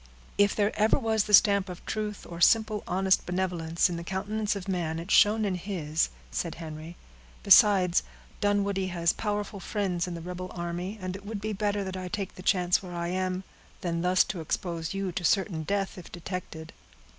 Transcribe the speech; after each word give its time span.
"If 0.39 0.55
there 0.55 0.75
ever 0.79 0.97
was 0.97 1.25
the 1.25 1.33
stamp 1.35 1.69
of 1.69 1.85
truth, 1.85 2.25
or 2.27 2.41
simple, 2.41 2.83
honest 2.87 3.23
benevolence, 3.27 3.87
in 3.87 3.97
the 3.97 4.03
countenance 4.03 4.55
of 4.55 4.67
man, 4.67 4.97
it 4.97 5.11
shone 5.11 5.45
in 5.45 5.53
his," 5.53 6.09
said 6.31 6.55
Henry. 6.55 6.97
"Besides, 7.43 8.01
Dunwoodie 8.41 8.87
has 8.87 9.13
powerful 9.13 9.59
friends 9.59 10.07
in 10.07 10.15
the 10.15 10.21
rebel 10.21 10.49
army, 10.55 10.97
and 10.99 11.15
it 11.15 11.23
would 11.23 11.39
be 11.39 11.53
better 11.53 11.83
that 11.83 11.95
I 11.95 12.07
take 12.07 12.33
the 12.33 12.41
chance 12.41 12.81
where 12.81 12.95
I 12.95 13.09
am, 13.09 13.43
than 13.81 14.01
thus 14.01 14.23
to 14.23 14.41
expose 14.41 14.95
you 14.95 15.11
to 15.11 15.23
certain 15.23 15.61
death, 15.61 15.99
if 15.99 16.11
detected." 16.11 16.73